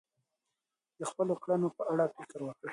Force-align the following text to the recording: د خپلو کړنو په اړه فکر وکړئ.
د 0.99 1.01
خپلو 1.09 1.33
کړنو 1.43 1.67
په 1.77 1.83
اړه 1.91 2.05
فکر 2.15 2.39
وکړئ. 2.43 2.69